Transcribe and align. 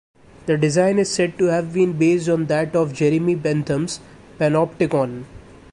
The 0.47 0.57
design 0.57 0.97
is 0.97 1.11
said 1.13 1.37
to 1.37 1.45
have 1.51 1.71
been 1.73 1.93
based 1.93 2.27
on 2.27 2.47
that 2.47 2.75
of 2.75 2.91
Jeremy 2.91 3.35
Bentham's 3.35 3.99
Panopticon. 4.39 5.25